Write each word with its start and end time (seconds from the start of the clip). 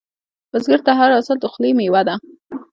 بزګر 0.51 0.79
ته 0.85 0.91
هر 0.99 1.09
حاصل 1.15 1.37
د 1.39 1.45
خولې 1.53 1.71
میوه 1.77 2.01
ده 2.07 2.15